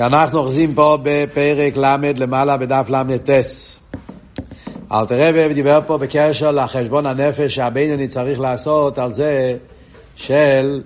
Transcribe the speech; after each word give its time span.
אנחנו 0.00 0.38
אוחזים 0.38 0.74
פה 0.74 0.98
בפרק 1.02 1.76
ל' 1.76 1.96
למעלה 2.16 2.56
בדף 2.56 2.86
ל"ט. 2.88 3.30
אלתר 4.92 5.28
רבי 5.28 5.54
דיבר 5.54 5.80
פה 5.86 5.98
בקשר 5.98 6.50
לחשבון 6.50 7.06
הנפש 7.06 7.54
שהבינוני 7.54 8.08
צריך 8.08 8.40
לעשות 8.40 8.98
על 8.98 9.12
זה 9.12 9.56
של 10.16 10.80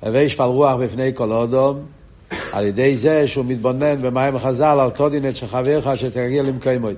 הווי 0.00 0.28
שפל 0.28 0.42
רוח 0.42 0.74
בפני 0.74 1.10
כל 1.14 1.32
אודום, 1.32 1.78
על 2.52 2.64
ידי 2.64 2.96
זה 2.96 3.28
שהוא 3.28 3.44
מתבונן 3.44 4.02
במים 4.02 4.36
החז"ל 4.36 4.80
על 4.80 4.90
תודינט 4.90 5.36
של 5.36 5.46
חברך 5.46 5.96
שתגיע 5.96 6.42
למקיימוי. 6.42 6.94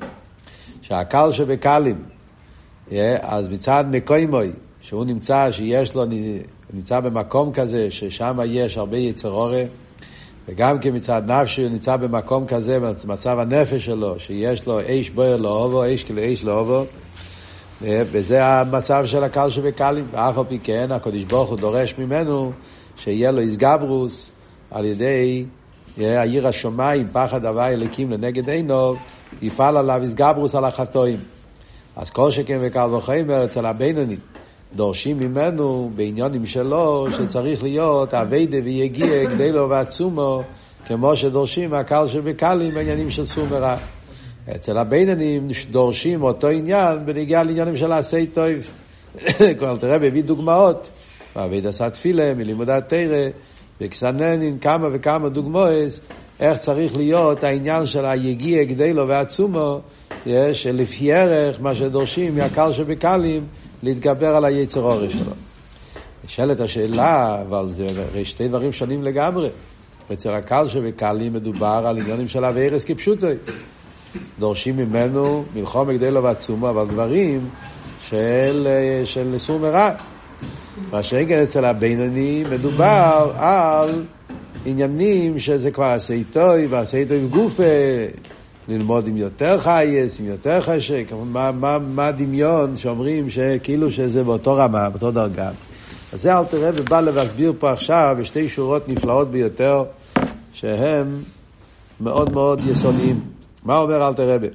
שהקל 0.83 1.33
שבקלים, 1.33 2.03
אז 3.21 3.49
מצד 3.49 3.85
מקיימוי, 3.91 4.51
שהוא 4.81 5.05
נמצא, 5.05 5.53
שיש 5.53 5.95
לו, 5.95 6.05
נמצא 6.73 7.01
במקום 7.01 7.53
כזה, 7.53 7.91
ששם 7.91 8.39
יש 8.45 8.79
הרבה 8.79 8.97
יצר 8.97 9.31
אורי, 9.31 9.67
וגם 10.49 10.79
כן 10.79 10.95
מצד 10.95 11.31
נפשי 11.31 11.63
הוא 11.63 11.71
נמצא 11.71 11.97
במקום 11.97 12.47
כזה, 12.47 12.81
במצב 12.81 13.39
הנפש 13.39 13.85
שלו, 13.85 14.21
שיש 14.21 14.67
לו 14.67 14.81
אש 14.81 15.11
בוער 15.11 15.37
לאהובו, 15.37 15.85
אש 15.95 16.05
כאילו 16.05 16.21
אש 16.33 16.45
לאהובו, 16.45 16.85
וזה 17.81 18.45
המצב 18.45 19.07
של 19.07 19.25
הקל 19.25 19.51
שבקלים. 19.51 20.07
ואף 20.11 20.39
על 20.39 20.45
פי 20.49 20.59
כן, 20.59 20.93
הקדוש 20.93 21.25
ברוך 21.25 21.51
הוא 21.51 21.59
דורש 21.59 21.95
ממנו 21.99 22.53
שיהיה 22.97 23.31
לו 23.31 23.41
איסגברוס 23.41 24.31
על 24.71 24.85
ידי 24.85 25.45
העיר 25.99 26.49
השמיים, 26.49 27.07
פחד 27.13 27.45
הוואי 27.45 27.73
אליקים 27.73 28.11
לנגד 28.11 28.51
עינו, 28.51 28.95
יפעל 29.43 29.77
עליו 29.77 30.03
איסגברוס 30.03 30.55
על 30.55 30.65
החטואים. 30.65 31.19
אז 31.97 32.11
כל 32.11 32.31
שכן 32.31 32.59
וקל 32.63 32.95
וחומר 32.95 33.45
אצל 33.45 33.67
הבינוני. 33.67 34.17
דורשים 34.77 35.19
ממנו 35.19 35.91
בעניונים 35.97 36.47
שלו 36.47 37.07
שצריך 37.11 37.63
להיות 37.63 38.15
אביידה 38.15 38.57
ויגיע 38.65 39.25
גדלו 39.25 39.71
ועצומו 39.71 40.43
כמו 40.87 41.17
שדורשים 41.17 41.71
מהקל 41.71 42.07
שבקלים 42.07 42.75
בעניינים 42.75 43.11
של 43.11 43.25
סור 43.25 43.47
מרע. 43.47 43.77
אצל 44.57 44.79
הבינונים 44.79 45.49
דורשים 45.71 46.23
אותו 46.23 46.49
עניין 46.49 47.07
בנגיעה 47.07 47.43
לעניינים 47.43 47.77
של 47.77 47.93
עשי 47.93 48.27
טוב. 48.27 48.49
כבר 49.59 49.77
תראה, 49.77 49.99
מביא 49.99 50.23
דוגמאות. 50.23 50.89
אבייד 51.37 51.67
עשה 51.67 51.91
תפילה, 51.91 52.35
מלימוד 52.35 52.71
התרא, 52.71 53.29
וכסננין 53.81 54.59
כמה 54.59 54.89
וכמה 54.93 55.29
דוגמאות, 55.29 56.01
איך 56.41 56.59
צריך 56.59 56.97
להיות 56.97 57.45
העניין 57.45 57.87
של 57.87 58.05
היגיע 58.05 58.65
גדלו 58.65 59.09
ועצומו, 59.09 59.81
שלפי 60.53 61.13
ערך 61.13 61.61
מה 61.61 61.75
שדורשים 61.75 62.37
מהקל 62.37 62.73
שבקלים 62.73 63.47
להתגבר 63.83 64.37
על 64.37 64.45
היצר 64.45 64.81
הרע 64.81 65.11
שלו. 65.11 65.33
נשאלת 66.25 66.61
השאלה, 66.61 67.41
אבל 67.41 67.69
זה 67.71 67.87
הרי 68.13 68.25
שתי 68.25 68.49
דברים 68.49 68.73
שונים 68.73 69.03
לגמרי. 69.03 69.49
אצל 70.13 70.33
הקל 70.33 70.69
שבקלים 70.69 71.33
מדובר 71.33 71.83
על 71.87 71.99
עניינים 71.99 72.29
של 72.29 72.45
עבירות 72.45 72.85
כפשוטו. 72.85 73.27
דורשים 74.39 74.77
ממנו 74.77 75.45
מלחמה 75.55 75.89
גדולה 75.89 76.23
ועצומה, 76.23 76.71
אבל 76.71 76.87
דברים 76.87 77.49
של, 78.09 78.69
של 79.05 79.35
סור 79.39 79.59
מרע. 79.59 79.91
מה 80.93 81.03
שאין 81.03 81.28
כן 81.28 81.43
אצל 81.43 81.65
הבינוני 81.65 82.45
מדובר 82.51 83.33
על 83.37 84.05
עניינים 84.65 85.39
שזה 85.39 85.71
כבר 85.71 85.85
עשה 85.85 86.25
טוב 86.25 86.67
ועשה 86.67 87.07
טוב 87.07 87.27
גופא, 87.27 87.63
ללמוד 88.69 89.07
עם 89.07 89.17
יותר 89.17 89.59
חייס, 89.59 90.21
עם 90.21 90.27
יותר 90.27 90.61
חשק, 90.61 91.05
מה, 91.25 91.53
מה, 91.53 91.79
מה 91.79 92.07
הדמיון 92.07 92.77
שאומרים 92.77 93.31
שכאילו 93.31 93.91
שזה 93.91 94.25
באותו 94.25 94.55
רמה, 94.55 94.91
באותו 94.91 95.11
דרגה. 95.11 95.51
אז 96.13 96.23
זה 96.23 96.39
אלתר 96.39 96.69
רבי 96.69 96.83
בא 96.83 97.01
להסביר 97.01 97.53
פה 97.59 97.73
עכשיו 97.73 98.17
בשתי 98.21 98.49
שורות 98.49 98.89
נפלאות 98.89 99.31
ביותר, 99.31 99.85
שהם 100.53 101.23
מאוד 102.01 102.33
מאוד 102.33 102.63
יסודיים. 102.67 103.21
מה 103.65 103.79
אומר 103.79 104.09
אלתר 104.09 104.35
רבי? 104.35 104.49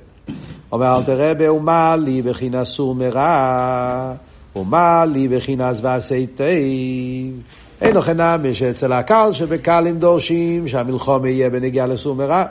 אומר 0.71 0.97
אלתר 0.97 1.29
רבי, 1.29 1.49
ומה 1.49 1.95
לי 1.95 2.21
בחינס 2.21 2.67
סור 2.67 2.95
מרע, 2.95 4.13
ומה 4.55 5.05
לי 5.05 5.27
בחינס 5.27 5.79
ועשי 5.81 6.27
תיב. 6.27 7.41
אין 7.81 7.95
לכם 7.95 8.21
נמי 8.21 8.53
שאצל 8.53 8.93
הקל 8.93 9.29
שבקלים 9.31 9.99
דורשים 9.99 10.67
שהמלחום 10.67 11.25
יהיה 11.25 11.49
בנגיעה 11.49 11.87
לסור 11.87 12.15
מרע. 12.15 12.45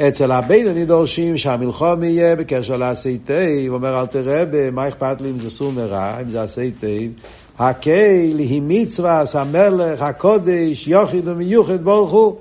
אצל 0.00 0.32
הבינוני 0.32 0.84
דורשים 0.84 1.36
שהמלחום 1.36 2.02
יהיה 2.02 2.36
בקשר 2.36 2.76
לעשי 2.76 3.18
תיב, 3.18 3.72
אומר 3.72 4.00
אל 4.00 4.06
תראה, 4.06 4.44
מה 4.72 4.88
אכפת 4.88 5.20
לי 5.20 5.30
אם 5.30 5.38
זה 5.38 5.50
סור 5.50 5.72
מרע, 5.72 6.20
אם 6.22 6.30
זה 6.30 6.42
עשי 6.42 6.70
תיב? 6.70 7.12
הקהל 7.58 8.38
היא 8.38 8.62
מצווה, 8.64 9.24
המלך, 9.34 10.02
הקודש, 10.02 10.88
יוחיד 10.88 11.28
ומיוחד 11.28 11.84
ברוך 11.84 12.10
הוא. 12.10 12.36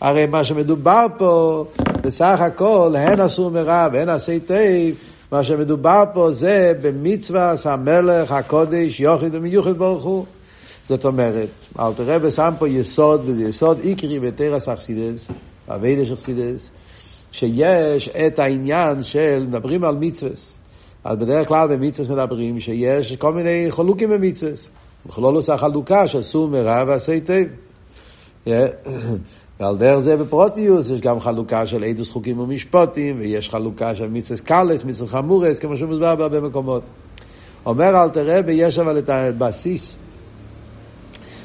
הרי 0.00 0.26
מה 0.26 0.44
שמדובר 0.44 1.06
פה, 1.18 1.64
בסך 2.00 2.40
הכל, 2.40 2.94
הן 2.98 3.20
אסור 3.20 3.50
מרע 3.50 3.88
והן 3.92 4.08
עשי 4.08 4.40
תיב, 4.40 4.94
מה 5.32 5.44
שמדובר 5.44 6.04
פה 6.14 6.32
זה 6.32 6.72
במצווה, 6.82 7.54
המלך, 7.64 8.32
הקודש, 8.32 9.00
יוחיד 9.00 9.34
ומיוחד 9.34 9.78
ברוך 9.78 10.02
הוא. 10.02 10.24
זאת 10.88 11.04
אומרת, 11.04 11.48
אל 11.78 11.92
תראה 11.96 12.16
ושם 12.20 12.52
פה 12.58 12.68
יסוד, 12.68 13.22
וזה 13.26 13.44
יסוד 13.44 13.78
עיקרי 13.82 14.20
בתרס 14.20 14.68
אכסידס, 14.68 15.28
אביידה 15.68 16.04
של 16.04 16.16
חסידס, 16.16 16.72
שיש 17.32 18.08
את 18.08 18.38
העניין 18.38 19.02
של, 19.02 19.46
מדברים 19.48 19.84
על 19.84 19.96
מצווה. 20.00 20.32
אז 21.04 21.18
בדרך 21.18 21.48
כלל 21.48 21.68
במצווה 21.68 22.24
מדברים 22.24 22.60
שיש 22.60 23.16
כל 23.16 23.32
מיני 23.32 23.66
חלוקים 23.70 24.10
במצווה. 24.10 24.52
בכלולוס 25.06 25.50
החלוקה 25.50 26.08
שעשו 26.08 26.48
מרע 26.48 26.84
ועשי 26.86 27.20
טוב. 27.20 27.36
ועל 29.60 29.76
דרך 29.76 29.98
זה 29.98 30.16
בפרוטיוס 30.16 30.90
יש 30.90 31.00
גם 31.00 31.20
חלוקה 31.20 31.66
של 31.66 31.84
עדוס 31.84 32.10
חוקים 32.10 32.38
ומשפוטים, 32.38 33.16
ויש 33.18 33.50
חלוקה 33.50 33.94
של 33.94 34.08
מצווה 34.08 34.40
קלס, 34.40 34.84
מצווה 34.84 35.10
חמורס, 35.10 35.58
כמו 35.58 35.76
שמוסבר 35.76 36.14
בהרבה 36.14 36.40
מקומות. 36.40 36.82
אומר 37.66 38.02
אל 38.02 38.08
תראה, 38.08 38.40
יש 38.52 38.78
אבל 38.78 38.98
את 38.98 39.08
הבסיס 39.08 39.98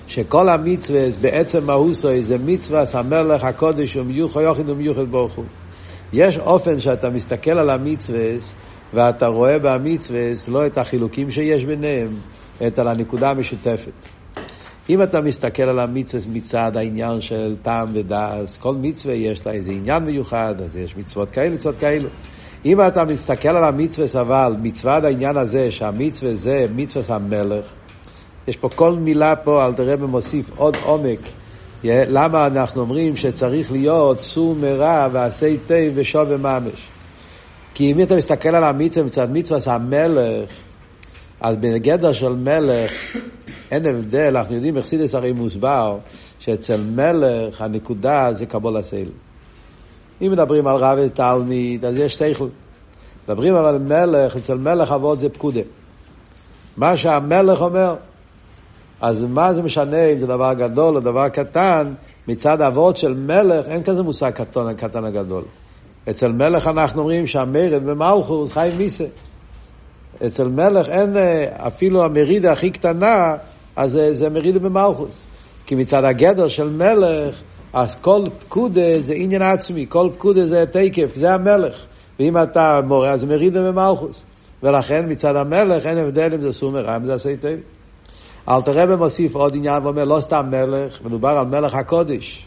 שכל 0.08 0.50
המצווה 0.50 1.02
בעצם 1.22 1.66
מהוסו 1.66 2.10
זה 2.22 2.38
מצווה 2.46 2.84
המלך 2.94 3.44
הקודש 3.44 3.96
ומיוחד 3.96 4.42
יוחד 4.42 4.70
ומיוחד 4.70 5.12
ברוך 5.12 5.34
הוא. 5.34 5.46
יש 6.14 6.38
אופן 6.38 6.80
שאתה 6.80 7.10
מסתכל 7.10 7.52
על 7.52 7.70
המצווה 7.70 8.26
ואתה 8.94 9.28
רואה 9.28 9.60
במצווה 9.60 10.22
לא 10.48 10.66
את 10.66 10.78
החילוקים 10.78 11.32
שיש 11.32 11.66
ביניהם, 11.66 12.16
את 12.68 12.80
על 12.80 12.88
הנקודה 12.88 13.30
המשותפת. 13.30 14.06
אם 14.90 15.02
אתה 15.02 15.22
מסתכל 15.22 15.64
על 15.64 15.80
המצווה 15.80 16.34
מצד 16.34 16.78
העניין 16.78 17.22
של 17.22 17.56
טעם 17.62 17.88
ודעת, 17.94 18.58
כל 18.60 18.76
מצווה 18.76 19.14
יש 19.14 19.46
לה 19.46 19.52
איזה 19.52 19.72
עניין 19.72 20.04
מיוחד, 20.04 20.62
אז 20.62 20.78
יש 20.78 20.98
מצוות 20.98 21.32
כאלה, 21.32 21.50
מצוות 21.50 21.78
כאלו. 21.78 22.10
אם 22.66 22.82
אתה 22.88 23.06
מסתכל 23.06 23.50
על 23.50 23.64
המצווה 23.64 24.22
אבל 24.22 24.56
מצוות 24.62 25.04
העניין 25.04 25.38
הזה, 25.38 25.72
שהמצווה 25.72 26.36
זה 26.36 26.66
מצווה 26.76 27.16
המלך, 27.16 27.66
יש 28.48 28.58
פה 28.58 28.70
כל 28.70 28.94
מילה 28.94 29.36
פה, 29.36 29.66
אל 29.66 29.74
תראה 29.74 29.96
ומוסיף 30.00 30.52
עוד 30.56 30.78
עומק. 30.84 31.20
למה 31.84 32.48
אנחנו 32.48 32.82
אומרים 32.82 33.16
שצריך 33.16 33.72
להיות 33.72 34.20
סור 34.20 34.56
מרע 34.56 35.08
ועשי 35.12 35.58
תה 35.68 35.74
ושוב 35.96 36.28
וממש? 36.30 36.88
כי 37.74 37.92
אם 37.92 38.02
אתה 38.02 38.16
מסתכל 38.16 38.56
על 38.56 38.64
המצווה 38.64 39.06
מצד 39.06 39.32
מצווה 39.32 39.74
המלך, 39.74 40.50
אז 41.42 41.56
בגדר 41.58 42.12
של 42.12 42.34
מלך 42.36 42.94
אין 43.72 43.86
הבדל, 43.86 44.38
אנחנו 44.38 44.56
יודעים, 44.56 44.78
אכסידס 44.78 45.16
הרי 45.16 45.32
מוסבר, 45.32 45.98
שאצל 46.40 46.82
מלך 46.82 47.62
הנקודה 47.62 48.34
זה 48.34 48.46
קבול 48.46 48.78
הסייל. 48.78 49.10
אם 50.22 50.32
מדברים 50.32 50.68
על 50.68 50.76
רב 50.76 50.98
ותלמיד, 51.02 51.86
אז 51.86 51.98
יש 51.98 52.16
שכל. 52.16 52.48
מדברים 53.24 53.56
אבל 53.56 53.78
מלך, 53.78 54.36
אצל 54.36 54.58
מלך 54.58 54.92
אבות 54.92 55.20
זה 55.20 55.30
פקודה. 55.30 55.62
מה 56.78 56.98
שהמלך 56.98 57.62
אומר, 57.62 57.96
אז 59.02 59.24
מה 59.24 59.54
זה 59.54 59.62
משנה 59.62 60.06
אם 60.06 60.20
זה 60.20 60.28
דבר 60.28 60.54
גדול 60.54 60.96
או 60.96 61.00
דבר 61.00 61.30
קטן, 61.30 61.94
מצד 62.28 62.62
אבות 62.62 62.98
של 62.98 63.14
מלך 63.14 63.66
אין 63.68 63.84
כזה 63.84 64.04
מושג 64.04 64.32
קטון, 64.32 64.74
קטן 64.74 65.06
הגדול. 65.06 65.44
אצל 66.10 66.32
מלך 66.32 66.68
אנחנו 66.68 67.02
אומרים 67.02 67.28
שהמרד 67.28 67.84
במלכות 67.86 68.52
חי 68.52 68.70
מיסה. 68.78 69.06
אצל 70.26 70.48
מלך 70.48 70.90
אין 70.90 71.18
אה, 71.18 71.68
אפילו 71.68 72.04
המרידה 72.04 72.52
הכי 72.52 72.70
קטנה, 72.70 73.36
אז 73.76 73.92
זה, 73.92 74.14
זה 74.14 74.30
מרידה 74.30 74.60
במלכות. 74.60 75.12
כי 75.66 75.76
מצד 75.76 76.04
הגדר 76.04 76.48
של 76.48 76.70
מלך, 76.70 77.42
אז 77.74 77.96
כל 78.02 78.24
פקודה 78.40 79.02
זה 79.02 79.14
עניין 79.14 79.42
עצמי, 79.42 79.86
כל 79.90 80.10
פקודה 80.14 80.46
זה 80.46 80.66
תקף, 80.72 81.16
זה 81.16 81.34
המלך. 81.34 81.86
ואם 82.20 82.44
אתה 82.44 82.80
מורה, 82.86 83.12
אז 83.12 83.24
מרידה 83.24 83.72
במלכות. 83.72 84.24
ולכן 84.64 85.06
מצד 85.12 85.36
המלך 85.36 85.86
אין 85.86 85.98
הבדל 85.98 86.34
אם 86.34 86.42
זה 86.42 86.54
סומר, 86.54 86.96
אם 86.96 87.06
זה 87.06 87.14
עשי 87.14 87.38
טוב. 87.38 87.52
אלתר 88.50 88.72
רבי 88.82 88.96
מוסיף 88.96 89.36
עוד 89.36 89.56
עניין 89.56 89.86
ואומר, 89.86 90.04
לא 90.04 90.20
סתם 90.20 90.46
מלך, 90.52 91.02
מדובר 91.06 91.30
על 91.30 91.46
מלך 91.46 91.74
הקודש. 91.74 92.46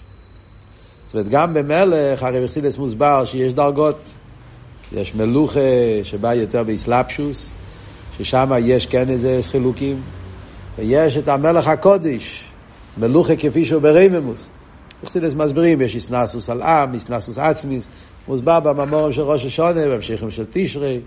זאת 1.06 1.14
אומרת, 1.14 1.28
גם 1.28 1.54
במלך, 1.54 2.22
הרי 2.22 2.44
בחסידס 2.44 2.78
מוסבר 2.78 3.24
שיש 3.24 3.52
דרגות. 3.52 3.98
יש 4.92 5.14
מלוכה 5.14 5.60
שבא 6.02 6.34
יותר 6.34 6.62
באסלאפשוס, 6.62 7.50
ששם 8.18 8.50
יש 8.62 8.86
כן 8.86 9.08
איזה 9.08 9.40
חילוקים, 9.42 10.02
ויש 10.78 11.16
את 11.16 11.28
המלך 11.28 11.68
הקודש, 11.68 12.44
מלוכה 12.98 13.36
כפי 13.36 13.64
שהוא 13.64 13.82
ברממוס. 13.82 14.46
בחסידס 15.02 15.34
מסבירים, 15.34 15.80
יש 15.80 15.94
איסנסוס 15.94 16.50
על 16.50 16.62
עם, 16.62 16.94
איסנסוס 16.94 17.38
עצמיס, 17.38 17.88
מוסבר 18.28 18.60
בממורים 18.60 19.12
של 19.12 19.22
ראש 19.22 19.44
השונה, 19.44 19.88
בהמשכים 19.88 20.30
של 20.30 20.44
תשרי, 20.50 21.00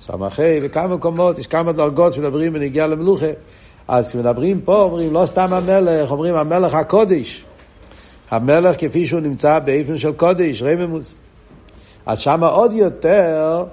סמכי, 0.00 0.58
וכמה 0.62 0.96
מקומות, 0.96 1.38
יש 1.38 1.46
כמה 1.46 1.72
דרגות 1.72 2.14
שמדברים 2.14 2.52
בנגיעה 2.52 2.86
למלוכה. 2.86 3.26
אז 3.88 4.08
כשמדברים 4.08 4.60
פה, 4.60 4.82
אומרים 4.82 5.12
לא 5.12 5.26
סתם 5.26 5.52
המלך, 5.52 6.10
אומרים 6.10 6.34
המלך 6.34 6.74
הקודש. 6.74 7.44
המלך 8.30 8.76
כפי 8.78 9.06
שהוא 9.06 9.20
נמצא 9.20 9.58
באיפן 9.58 9.98
של 9.98 10.12
קודש, 10.12 10.62
רממוס. 10.62 11.14
אז 12.06 12.18
שם 12.18 12.44
עוד 12.44 12.72
יותר 12.72 13.64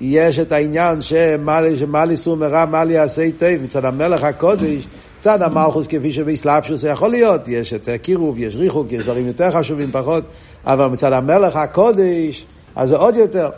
יש 0.00 0.38
את 0.38 0.52
העניין 0.52 1.02
שמה 1.02 2.04
לי 2.04 2.16
סור 2.16 2.36
מרע, 2.36 2.66
מה 2.66 2.84
לי 2.84 2.94
יעשה 2.94 3.22
טוב, 3.38 3.48
מצד 3.62 3.84
המלך 3.84 4.24
הקודש, 4.24 4.86
מצד 5.18 5.42
המלכוס 5.42 5.86
כפי 5.86 6.12
שבאסלאפשוס 6.12 6.80
זה 6.80 6.88
יכול 6.88 7.10
להיות, 7.10 7.48
יש 7.48 7.72
את 7.72 7.88
קירוב, 8.02 8.38
יש 8.38 8.54
ריחוק, 8.54 8.86
יש 8.90 9.04
דברים 9.04 9.26
יותר 9.26 9.50
חשובים 9.50 9.92
פחות, 9.92 10.24
אבל 10.66 10.86
מצד 10.86 11.12
המלך 11.12 11.56
הקודש, 11.56 12.46
אז 12.76 12.88
זה 12.88 12.96
עוד 12.96 13.16
יותר. 13.16 13.50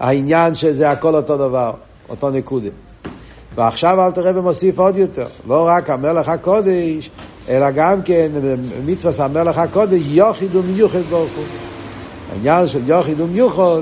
העניין 0.00 0.54
שזה 0.54 0.90
הכל 0.90 1.14
אותו 1.14 1.36
דבר, 1.36 1.72
אותו 2.08 2.30
נקודה. 2.30 2.68
ועכשיו 3.56 4.06
אל 4.06 4.12
תראה 4.12 4.38
ומוסיף 4.38 4.78
עוד 4.78 4.96
יותר, 4.96 5.26
לא 5.46 5.66
רק 5.68 5.90
המלך 5.90 6.28
הקודש, 6.28 7.10
אלא 7.48 7.70
גם 7.70 8.02
כן 8.02 8.32
מצווה 8.86 9.24
המלך 9.24 9.58
הקודש, 9.58 10.02
יוחיד 10.06 10.56
ומיוחד 10.56 11.02
ברוך 11.10 11.30
הוא. 11.36 11.44
העניין 12.32 12.66
של 12.66 12.80
יוחיד 12.86 13.20
ומיוחד, 13.20 13.80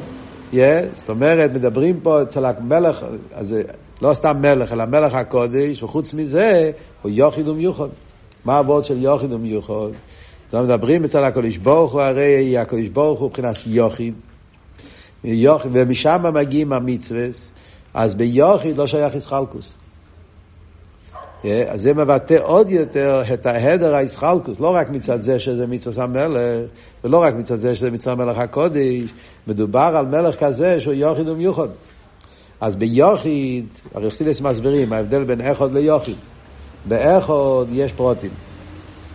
yeah, 0.52 0.56
זאת 0.94 1.10
אומרת, 1.10 1.50
מדברים 1.50 2.00
פה 2.02 2.22
אצל 2.22 2.44
המלך, 2.44 3.04
אז 3.34 3.56
לא 4.02 4.14
סתם 4.14 4.36
מלך, 4.40 4.72
אלא 4.72 4.84
מלך 4.84 5.14
הקודש, 5.14 5.82
וחוץ 5.82 6.14
מזה, 6.14 6.70
הוא 7.02 7.10
יוחיד 7.14 7.48
ומיוחד. 7.48 7.88
מה 8.44 8.58
הוורד 8.58 8.84
של 8.84 9.02
יוחיד 9.02 9.32
ומיוחד? 9.32 9.90
מדברים 10.52 11.04
אצל 11.04 11.24
הקודש 11.24 11.56
ברוך 11.56 11.92
הוא, 11.92 12.00
הרי 12.00 12.58
הקודש 12.58 12.88
ברוך 12.88 13.20
הוא 13.20 13.28
מבחינת 13.28 13.56
יוחיד, 13.66 14.14
ומשם 15.72 16.22
מגיעים 16.34 16.72
המצווה, 16.72 17.26
אז 17.94 18.14
ביוחיד 18.14 18.78
לא 18.78 18.86
שייך 18.86 19.14
ישחלקוס. 19.14 19.74
אז 21.68 21.82
זה 21.82 21.94
מבטא 21.94 22.36
עוד 22.42 22.70
יותר 22.70 23.22
את 23.34 23.46
ההדר 23.46 23.94
הישחלקוס, 23.94 24.60
לא 24.60 24.74
רק 24.74 24.90
מצד 24.90 25.22
זה 25.22 25.38
שזה 25.38 25.66
מצווה 25.66 26.04
המלך, 26.04 26.70
ולא 27.04 27.22
רק 27.22 27.34
מצד 27.34 27.56
זה 27.56 27.76
שזה 27.76 27.90
מצווה 27.90 28.12
המלך 28.12 28.38
הקודש, 28.38 29.10
מדובר 29.46 29.94
על 29.96 30.06
מלך 30.06 30.44
כזה 30.44 30.80
שהוא 30.80 30.94
יוחיד 30.94 31.28
ומיוחד. 31.28 31.68
אז 32.60 32.76
ביוחיד, 32.76 33.66
הרי 33.94 34.10
חסידס 34.10 34.40
מסבירים, 34.40 34.92
ההבדל 34.92 35.24
בין 35.24 35.40
איכות 35.40 35.72
ליוחיד. 35.72 36.16
באיכות 36.84 37.68
יש 37.72 37.92
פרוטים. 37.92 38.30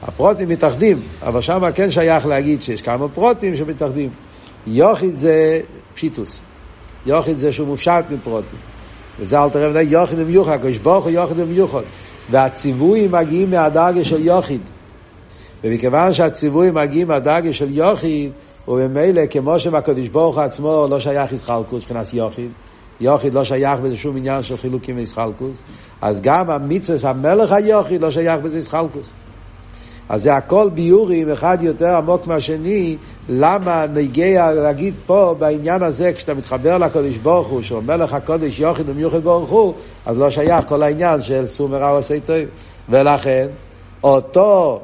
הפרוטים 0.04 0.50
מתאחדים, 0.50 1.02
אבל 1.22 1.42
שם 1.42 1.72
כן 1.76 1.92
שייך 1.92 2.26
להגיד 2.26 2.62
שיש 2.62 2.82
כמה 2.82 3.08
פרוטים 3.10 3.56
שמתאחדים. 3.56 4.10
יוחיד 4.68 5.16
זה 5.16 5.62
פשיטוס. 5.94 6.42
יוחיד 7.06 7.38
זה 7.38 7.54
שהוא 7.54 7.68
מופשט 7.68 8.04
מפרוטים. 8.10 8.60
וזה 9.20 9.44
אל 9.44 9.50
תראה 9.50 9.70
ודאי 9.70 9.84
יוחיד 9.84 10.20
ומיוחד, 10.20 10.54
הקדוש 10.54 10.78
ברוך 10.78 11.06
הוא 11.06 11.12
יוחיד 11.12 11.40
ומיוחד. 11.40 11.82
והציוויים 12.32 13.12
מגיעים 13.12 13.52
מהדרגה 13.52 14.04
של 14.04 14.26
יוחיד. 14.26 14.62
ומכיוון 15.64 16.14
שהציוויים 16.14 16.74
מגיעים 16.74 17.08
מהדרגה 17.08 17.54
של 17.54 17.78
יוחיד, 17.78 18.32
וממילא 18.68 19.22
כמו 19.30 19.60
שבקדוש 19.60 20.08
ברוך 20.08 20.36
הוא 20.36 20.44
עצמו 20.44 20.88
לא 20.90 21.00
שייך 21.00 21.32
ישחלקוס 21.32 21.84
מבחינת 21.84 22.14
יוחיד, 22.14 22.52
יוחיד 23.00 23.34
לא 23.34 23.44
שייך 23.44 23.80
בזה 23.80 23.98
שום 23.98 24.18
עניין 24.18 24.44
של 24.44 24.58
חילוקים 24.58 24.96
וישחלקוס, 24.96 25.64
אז 26.02 26.22
גם 26.22 26.50
המצווה, 26.50 27.10
המלך 27.10 27.52
היוחיד 27.52 28.02
לא 28.02 28.12
שייך 28.12 28.40
בזה 28.40 28.60
ישחלקוס. 28.60 29.14
אז 30.10 30.24
זה 30.24 30.34
הכל 30.34 30.70
ביורים, 30.74 31.32
אחד 31.32 31.58
יותר 31.62 31.96
עמוק 31.96 32.28
מהשני, 32.28 32.98
למה 33.30 33.86
נגיע 33.94 34.52
להגיד 34.52 34.94
פה 35.06 35.36
בעניין 35.40 35.84
הזה, 35.84 36.14
כשאתה 36.14 36.34
מתחבר 36.34 36.78
לקודש 36.78 37.16
ברוך 37.16 37.48
הוא, 37.48 37.62
שאומר 37.62 37.98
לך 37.98 38.18
קודש 38.26 38.60
יוחיד 38.60 38.90
ומיוחד 38.90 39.24
ברוך 39.24 39.50
הוא, 39.50 39.74
אז 40.06 40.18
לא 40.18 40.30
שייך 40.30 40.66
כל 40.68 40.84
העניין 40.84 41.22
של 41.22 41.48
סור 41.48 41.70
מרע 41.70 41.94
ועשה 41.94 42.20
טוב. 42.20 42.36
ולכן, 42.90 43.48
אותו, 44.04 44.82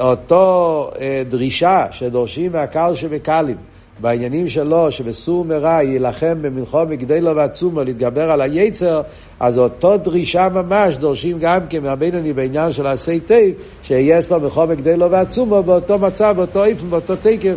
אותו 0.00 0.90
אה, 1.00 1.22
דרישה 1.28 1.86
שדורשים 1.90 2.52
מהקל 2.52 2.94
שבקלים, 2.94 3.56
בעניינים 4.00 4.48
שלו, 4.48 4.90
שבסור 4.90 5.44
מרע 5.44 5.82
יילחם 5.82 6.38
במלחמה 6.42 6.90
גדולה 6.90 7.36
ועצומה 7.36 7.84
להתגבר 7.84 8.30
על 8.30 8.40
היצר, 8.40 9.00
אז 9.40 9.58
אותו 9.58 9.96
דרישה 9.96 10.48
ממש 10.48 10.96
דורשים 10.96 11.38
גם 11.38 11.60
כן 11.70 11.82
מהבינוני 11.82 12.32
בעניין 12.32 12.72
של 12.72 12.86
עשה 12.86 13.20
טוב, 13.20 13.54
שיהיה 13.82 14.18
אצלו 14.18 14.40
מלחמה 14.40 14.70
גדולה 14.70 15.10
ועצומה 15.10 15.62
באותו 15.62 15.98
מצב, 15.98 16.34
באותו 16.36 16.64
אופן, 16.64 16.90
באותו 16.90 17.14
תוקף, 17.16 17.54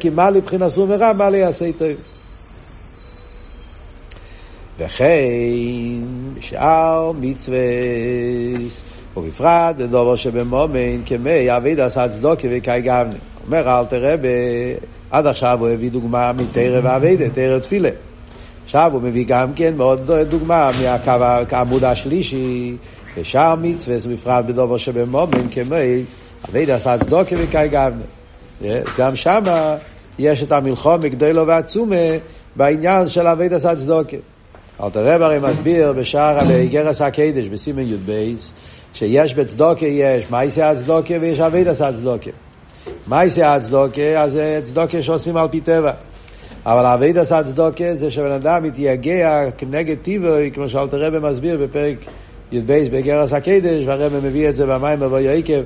כי 0.00 0.10
מה 0.10 0.30
לי 0.30 0.41
בחינת 0.41 0.68
סור 0.68 0.86
מרע, 0.86 1.12
מה 1.12 1.30
לי 1.30 1.42
עשה 1.42 1.72
טוב. 1.72 1.96
וכן 4.78 5.06
שאר 6.40 7.12
מצווה 7.20 7.58
ובפרט 9.16 9.76
בדובר 9.76 10.16
שבמומן 10.16 11.04
כמי 11.06 11.56
אביד 11.56 11.80
עשה 11.80 12.08
צדוקי 12.08 12.48
וקאי 12.50 12.82
גבנה. 12.82 13.14
אומר 13.46 13.80
אל 13.80 13.84
תראה 13.84 14.14
עד 15.14 15.26
עכשיו 15.26 15.58
הוא 15.60 15.68
הביא 15.68 15.90
דוגמה 15.90 16.32
מתרא 16.32 16.80
ואביידה, 16.82 17.24
תרא 17.28 17.58
תפילה. 17.58 17.88
עכשיו 18.64 18.90
הוא 18.92 19.02
מביא 19.02 19.24
גם 19.28 19.52
כן 19.52 19.76
מאוד 19.76 20.10
דוגמה 20.12 20.70
מהעמוד 20.80 21.84
השלישי, 21.84 22.76
ושאר 23.16 23.54
מצווה, 23.62 23.96
בפרט 24.12 24.44
בדובר 24.44 24.76
שבמומן, 24.76 25.48
כמי 25.50 26.04
אביידה 26.48 26.74
עשה 26.74 26.98
צדוקה 26.98 27.36
וקאי 27.38 27.68
גבנה. 27.68 28.04
גם 28.98 29.16
שמה 29.16 29.76
יש 30.18 30.42
את 30.42 30.52
המלחום 30.52 31.00
מגדלו 31.00 31.46
ועצומה 31.46 31.96
בעניין 32.56 33.08
של 33.08 33.26
אביידה 33.26 33.56
עשה 33.56 33.76
צדוקה. 33.76 34.16
אל 34.82 34.90
תראה 34.90 35.14
הרי 35.14 35.38
מסביר 35.38 35.92
בשער 35.92 36.38
על 36.38 36.50
איגרס 36.50 37.00
הקדש 37.00 37.46
בסימן 37.46 37.82
י"ב 37.82 38.12
שיש 38.94 39.34
בצדוקה 39.34 39.86
יש 39.86 40.30
מייסי 40.30 40.62
הצדוקה 40.62 41.14
ויש 41.20 41.40
אביידה 41.40 41.70
עשה 41.70 41.92
יעשה 43.12 43.54
הצדוקה? 43.54 44.22
אז 44.22 44.32
זה 44.32 44.60
צדוקה 44.64 45.02
שעושים 45.02 45.36
על 45.36 45.48
פי 45.48 45.60
טבע. 45.60 45.92
אבל 46.66 46.86
אביד 46.86 47.18
עשה 47.18 47.42
צדוקה 47.42 47.94
זה 47.94 48.10
שבן 48.10 48.30
אדם 48.30 48.62
מתייגע 48.62 49.50
כנגד 49.58 49.96
טיבוי, 50.02 50.50
כמו 50.54 50.68
שאלת 50.68 50.94
רבי 50.94 51.18
מסביר 51.18 51.58
בפרק 51.62 51.96
י"ב 52.52 52.96
בגרס 52.96 53.32
הקדש, 53.32 53.84
והרבי 53.86 54.28
מביא 54.28 54.48
את 54.48 54.56
זה 54.56 54.66
במים 54.66 55.00
מבוי 55.00 55.38
עקב, 55.38 55.62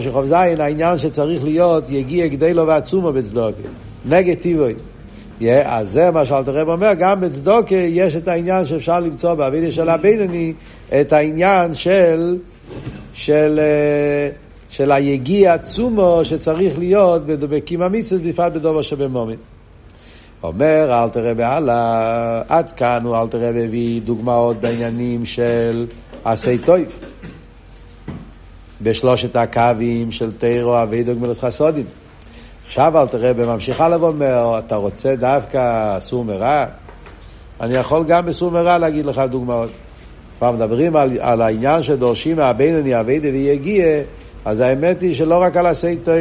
של 0.00 0.12
חוב 0.12 0.24
זין, 0.24 0.60
העניין 0.60 0.98
שצריך 0.98 1.44
להיות 1.44 1.90
יגיע 1.90 2.26
גדלו 2.26 2.66
ועצומו 2.66 3.12
בצדוקה, 3.12 3.62
נגד 4.04 4.38
טיבוי. 4.38 4.74
Yeah, 5.40 5.44
אז 5.64 5.90
זה 5.90 6.10
מה 6.10 6.24
שאלת 6.24 6.48
רב 6.48 6.68
אומר, 6.68 6.92
גם 6.98 7.20
בצדוקה 7.20 7.74
יש 7.74 8.16
את 8.16 8.28
העניין 8.28 8.66
שאפשר 8.66 9.00
למצוא 9.00 9.34
באבידה 9.34 9.70
של 9.70 9.88
הבינוני, 9.88 10.52
את 11.00 11.12
העניין 11.12 11.74
של, 11.74 12.36
של, 13.14 13.60
של 14.68 14.92
היגיע 14.92 15.54
עצומו 15.54 16.20
שצריך 16.22 16.78
להיות 16.78 17.26
בקים 17.26 17.82
המצוות, 17.82 18.22
בפרט 18.22 18.52
בדובר 18.52 18.82
שבמומן. 18.82 19.34
אומר 20.42 21.02
אל 21.04 21.08
תראה 21.08 21.34
בהלאה, 21.34 22.42
עד 22.48 22.72
כאן 22.72 23.02
הוא 23.04 23.16
אל 23.16 23.28
תראה 23.28 23.48
הביא 23.48 24.00
דוגמאות 24.00 24.56
בעניינים 24.56 25.24
של 25.24 25.86
עשי 26.24 26.58
טויב. 26.58 26.88
בשלושת 28.82 29.36
הקווים 29.36 30.12
של 30.12 30.32
תירו, 30.32 30.82
אבי 30.82 31.02
גמילות 31.02 31.38
חסודים. 31.38 31.84
עכשיו 32.66 33.02
אל 33.02 33.06
תראה 33.06 33.32
בממשיכה 33.32 33.88
לבוא 33.88 34.08
ואומר, 34.08 34.58
אתה 34.58 34.76
רוצה 34.76 35.16
דווקא 35.16 35.96
סור 36.00 36.24
מרע? 36.24 36.64
אני 37.60 37.74
יכול 37.74 38.04
גם 38.04 38.26
בסור 38.26 38.50
מרע 38.50 38.78
להגיד 38.78 39.06
לך 39.06 39.18
דוגמאות. 39.18 39.70
כבר 40.38 40.52
מדברים 40.52 40.96
על, 40.96 41.10
על 41.20 41.42
העניין 41.42 41.82
שדורשים 41.82 42.36
מהבינוני 42.36 43.00
אביידה 43.00 43.28
ויגיע, 43.28 43.86
אז 44.46 44.60
האמת 44.60 45.00
היא 45.00 45.14
שלא 45.14 45.42
רק 45.42 45.56
על 45.56 45.66
עשי 45.66 45.96
טוב, 45.96 46.14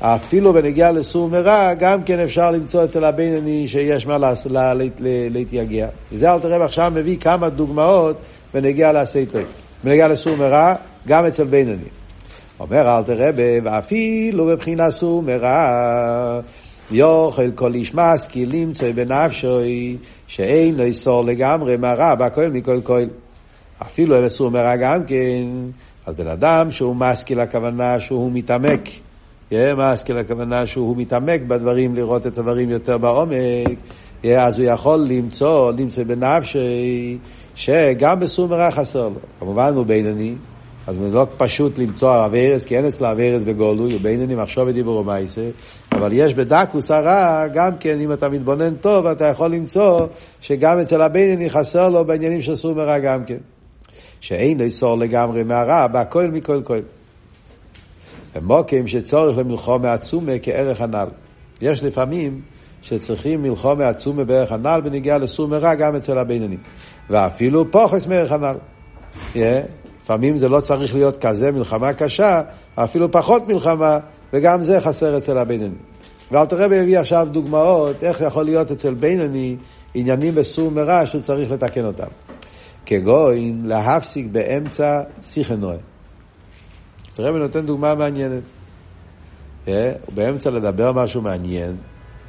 אפילו 0.00 0.52
בנגיעה 0.52 0.90
לסור 0.90 1.28
מרע, 1.28 1.74
גם 1.74 2.02
כן 2.02 2.18
אפשר 2.18 2.50
למצוא 2.50 2.84
אצל 2.84 3.04
הבינוני 3.04 3.68
שיש 3.68 4.06
מה 4.06 4.18
לה, 4.18 4.32
לה, 4.50 4.74
לה, 4.74 4.84
להתייגע. 5.30 5.88
וזה 6.12 6.32
אל 6.32 6.40
תראה 6.40 6.64
עכשיו 6.64 6.92
מביא 6.94 7.16
כמה 7.18 7.48
דוגמאות 7.48 8.16
בנגיעה 8.54 8.92
לעשי 8.92 9.26
טוב. 9.26 9.42
בנגיעה 9.84 10.08
לסור 10.08 10.36
מרע, 10.36 10.74
גם 11.06 11.26
אצל 11.26 11.44
בינוני. 11.44 11.88
אומר 12.60 12.98
אל 12.98 13.02
תראה, 13.02 13.30
ואפילו 13.64 14.46
בבחינה 14.46 14.90
סור 14.90 15.22
מרע, 15.22 16.40
יוכל 16.90 17.50
כל 17.54 17.74
איש 17.74 17.94
משכיל 17.94 18.56
למצוא 18.56 18.88
בנפשוי, 18.94 19.96
שאין 20.26 20.80
איסור 20.80 21.24
לגמרי 21.24 21.76
מרע, 21.76 22.14
בכל 22.14 22.48
מכל 22.48 22.80
כל. 22.80 23.02
אפילו 23.82 24.22
בסור 24.22 24.50
מרע 24.50 24.76
גם 24.76 25.04
כן. 25.04 25.46
אז 26.06 26.14
בן 26.14 26.26
אדם 26.26 26.70
שהוא 26.70 26.96
משכיל 26.96 27.40
הכוונה 27.40 28.00
שהוא 28.00 28.30
מתעמק, 28.32 28.88
משכיל 29.76 30.16
הכוונה 30.18 30.66
שהוא 30.66 30.96
מתעמק 30.96 31.40
בדברים, 31.40 31.94
לראות 31.94 32.26
את 32.26 32.38
הדברים 32.38 32.70
יותר 32.70 32.98
בעומק, 32.98 33.78
אז 34.24 34.58
הוא 34.58 34.66
יכול 34.66 35.06
למצוא, 35.08 35.72
למצוא 35.72 36.04
בנפשי, 36.04 37.18
שגם 37.54 38.20
בסור 38.20 38.48
מרע 38.48 38.70
חסר 38.70 39.08
לו. 39.08 39.20
כמובן 39.40 39.74
הוא 39.74 39.86
בינוני, 39.86 40.34
אז 40.86 40.96
זה 40.96 41.16
לא 41.16 41.26
פשוט 41.36 41.78
למצוא 41.78 42.26
אביירס, 42.26 42.64
כי 42.64 42.76
אין 42.76 42.84
אצלה 42.84 43.12
אביירס 43.12 43.42
בגולוי, 43.42 43.96
ובינני 43.96 44.34
מחשוב 44.34 44.68
ודיבור 44.68 44.96
ומייסה, 44.96 45.50
אבל 45.92 46.10
יש 46.12 46.34
בדקוס 46.34 46.90
הרע, 46.90 47.46
גם 47.46 47.76
כן, 47.80 48.00
אם 48.00 48.12
אתה 48.12 48.28
מתבונן 48.28 48.74
טוב, 48.74 49.06
אתה 49.06 49.24
יכול 49.24 49.50
למצוא 49.50 50.06
שגם 50.40 50.78
אצל 50.78 51.02
הבינני 51.02 51.50
חסר 51.50 51.88
לו 51.88 52.04
בעניינים 52.04 52.42
של 52.42 52.56
סור 52.56 52.74
מרע 52.74 52.98
גם 52.98 53.24
כן. 53.24 53.38
שאין 54.22 54.60
לאסור 54.60 54.98
לגמרי 54.98 55.42
מהרע, 55.42 55.86
בהכל 55.86 56.26
מכל 56.26 56.62
כל. 56.64 56.78
ומוקים 58.36 58.88
שצורך 58.88 59.38
למלחומה 59.38 59.92
עצומה 59.92 60.32
כערך 60.42 60.80
הנ"ל. 60.80 61.06
יש 61.60 61.82
לפעמים 61.82 62.40
שצריכים 62.82 63.42
מלחומה 63.42 63.88
עצומה 63.88 64.24
בערך 64.24 64.52
הנ"ל 64.52 64.80
בנגיעה 64.84 65.18
לסור 65.18 65.48
מרע 65.48 65.74
גם 65.74 65.96
אצל 65.96 66.18
הבינונים. 66.18 66.58
ואפילו 67.10 67.70
פוחס 67.70 68.06
מערך 68.06 68.32
הנ"ל. 68.32 68.54
Yeah. 69.34 69.38
לפעמים 70.04 70.36
זה 70.36 70.48
לא 70.48 70.60
צריך 70.60 70.94
להיות 70.94 71.18
כזה 71.18 71.52
מלחמה 71.52 71.92
קשה, 71.92 72.42
אפילו 72.74 73.10
פחות 73.10 73.48
מלחמה, 73.48 73.98
וגם 74.32 74.62
זה 74.62 74.80
חסר 74.80 75.18
אצל 75.18 75.38
הבינוני. 75.38 75.74
ואל 76.30 76.46
תראה 76.46 76.64
הביא 76.64 76.98
עכשיו 76.98 77.28
דוגמאות 77.30 78.04
איך 78.04 78.20
יכול 78.20 78.44
להיות 78.44 78.70
אצל 78.70 78.94
בינוני 78.94 79.56
עניינים 79.94 80.34
בסור 80.34 80.70
מרע 80.70 81.06
שהוא 81.06 81.20
צריך 81.20 81.50
לתקן 81.50 81.84
אותם. 81.84 82.08
כגוין 82.86 83.62
להפסיק 83.66 84.26
באמצע 84.32 85.02
שיחה 85.22 85.56
נועה. 85.56 85.76
תראה 87.14 87.34
ונותן 87.34 87.66
דוגמה 87.66 87.94
מעניינת. 87.94 88.42
Yeah, 89.66 89.70
הוא 90.06 90.14
באמצע 90.14 90.50
לדבר 90.50 90.92
משהו 90.92 91.22
מעניין, 91.22 91.76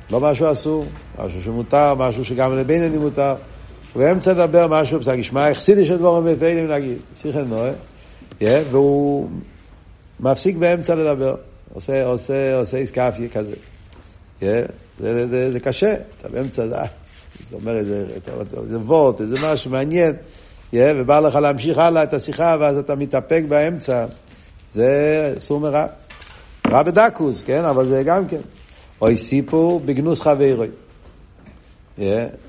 לא 0.09 0.19
משהו 0.19 0.51
אסור, 0.51 0.85
משהו 1.25 1.41
שמותר, 1.41 1.95
משהו 1.95 2.25
שגם 2.25 2.57
לבינוני 2.57 2.97
מותר. 2.97 3.35
באמצע 3.95 4.33
לדבר 4.33 4.67
משהו, 4.67 4.99
בסדר, 4.99 5.13
ישמע 5.13 5.49
החסידי 5.49 5.85
של 5.85 5.97
דבורם 5.97 6.23
ותהילים 6.25 6.67
להגיד, 6.67 6.97
שיחה 7.21 7.43
נועה, 7.43 7.71
והוא 8.71 9.29
מפסיק 10.19 10.57
באמצע 10.57 10.95
לדבר, 10.95 11.35
עושה, 11.73 12.05
עושה, 12.05 12.57
עושה 12.57 12.77
עסקאפי 12.77 13.29
כזה. 13.29 13.53
זה, 14.41 14.65
זה, 14.99 15.27
זה, 15.27 15.51
זה 15.51 15.59
קשה, 15.59 15.95
אתה 16.17 16.29
באמצע, 16.29 16.67
זה, 16.67 16.75
זאת 17.43 17.53
אומרת, 17.53 17.85
זה, 17.85 18.19
זה 18.63 18.79
וורט, 18.79 19.17
זה 19.17 19.35
משהו 19.43 19.71
מעניין, 19.71 20.15
ובא 20.75 21.19
לך 21.19 21.35
להמשיך 21.35 21.77
הלאה 21.77 22.03
את 22.03 22.13
השיחה, 22.13 22.55
ואז 22.59 22.77
אתה 22.77 22.95
מתאפק 22.95 23.43
באמצע, 23.47 24.05
זה 24.71 25.33
אסור 25.37 25.59
מרע. 25.59 25.85
רע 26.67 26.83
בדקוס, 26.83 27.43
כן, 27.43 27.63
אבל 27.63 27.85
זה 27.85 28.03
גם 28.03 28.27
כן. 28.27 28.41
אוי 29.01 29.17
סיפור 29.17 29.79
בגנוס 29.79 30.21
חברוי. 30.21 30.67
Yeah, 31.99 32.01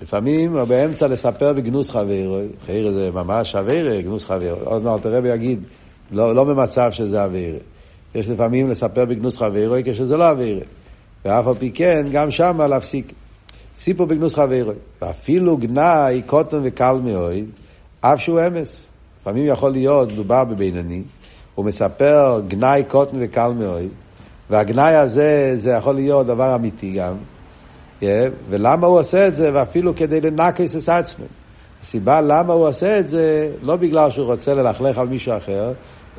לפעמים 0.02 0.56
באמצע 0.68 1.06
לספר 1.06 1.52
בגנוס 1.52 1.90
חברו, 1.90 2.38
חייר 2.66 2.92
זה 2.92 3.10
ממש 3.10 3.54
אווירה, 3.54 4.00
גנוס 4.02 4.24
חברו. 4.24 4.56
עוד 4.64 4.82
מעט 4.82 5.02
תראה 5.02 5.20
ויגיד, 5.22 5.62
לא, 6.12 6.34
לא 6.34 6.44
במצב 6.44 6.92
שזה 6.92 7.24
אווירה. 7.24 7.58
יש 8.14 8.28
לפעמים 8.28 8.70
לספר 8.70 9.04
בגנוס 9.04 9.38
חברו 9.38 9.74
כשזה 9.84 10.16
לא 10.16 10.30
אווירה. 10.30 10.60
ואף 11.24 11.46
על 11.46 11.54
פי 11.54 11.70
כן, 11.70 12.06
גם 12.12 12.30
שם 12.30 12.60
להפסיק. 12.68 13.12
סיפור 13.76 14.06
בגנוס 14.06 14.34
חברו. 14.34 14.72
ואפילו 15.02 15.56
גנאי, 15.56 16.22
קוטן 16.26 16.60
וקל 16.62 16.96
מאוד, 17.04 17.32
אף 18.12 18.20
שהוא 18.20 18.40
אמס. 18.46 18.86
לפעמים 19.20 19.46
יכול 19.46 19.70
להיות, 19.70 20.12
מדובר 20.12 20.44
בבינוני, 20.44 21.02
הוא 21.54 21.64
מספר 21.64 22.40
גנאי, 22.48 22.82
קוטן 22.88 23.16
וקל 23.20 23.52
מאוד, 23.58 23.88
והגנאי 24.50 24.94
הזה, 24.94 25.52
זה 25.56 25.70
יכול 25.70 25.94
להיות 25.94 26.26
דבר 26.26 26.54
אמיתי 26.54 26.92
גם. 26.92 27.14
ולמה 28.50 28.86
הוא 28.86 28.98
עושה 28.98 29.28
את 29.28 29.36
זה, 29.36 29.50
ואפילו 29.54 29.96
כדי 29.96 30.20
לנקס 30.20 30.76
את 30.76 30.88
עצמו. 30.88 31.24
הסיבה 31.82 32.20
למה 32.20 32.52
הוא 32.52 32.68
עושה 32.68 32.98
את 32.98 33.08
זה, 33.08 33.52
לא 33.62 33.76
בגלל 33.76 34.10
שהוא 34.10 34.26
רוצה 34.26 34.54
ללכלך 34.54 34.98
על 34.98 35.08
מישהו 35.08 35.36
אחר, 35.36 35.72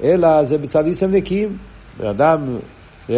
אלא 0.03 0.43
זה 0.43 0.57
בצד 0.57 0.85
איסם 0.85 1.11
נקיים. 1.11 1.57
בן 1.97 2.07
אדם 2.07 2.57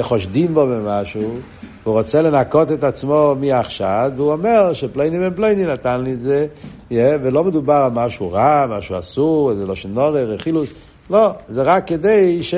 חושדים 0.01 0.53
בו 0.53 0.67
במשהו, 0.67 1.39
הוא 1.88 1.94
רוצה 1.94 2.22
לנקות 2.22 2.72
את 2.72 2.84
עצמו 2.84 3.36
מהחשד, 3.39 4.12
והוא 4.15 4.32
אומר 4.32 4.74
שפלייני 4.74 5.20
בן 5.20 5.36
פלייני 5.36 5.65
נתן 5.65 6.01
לי 6.01 6.13
את 6.13 6.20
זה, 6.20 6.48
ולא 6.91 7.44
מדובר 7.44 7.74
על 7.74 7.91
משהו 7.91 8.32
רע, 8.32 8.65
משהו 8.70 9.00
אסור, 9.00 9.53
זה 9.53 9.65
לא 9.65 9.75
שנורר, 9.75 10.32
רכילוס, 10.32 10.70
לא, 11.10 11.32
זה 11.48 11.63
רק 11.63 11.88
כדי 11.88 12.44
ש... 12.44 12.56